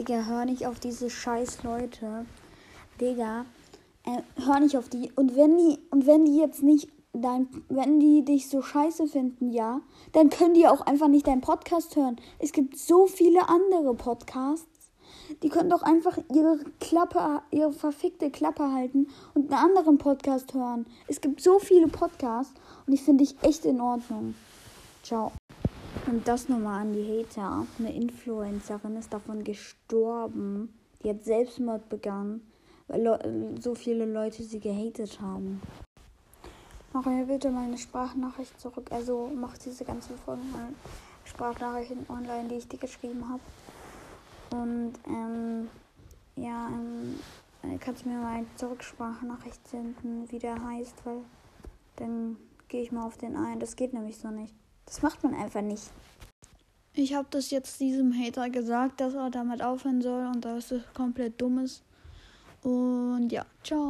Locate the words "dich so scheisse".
8.24-9.08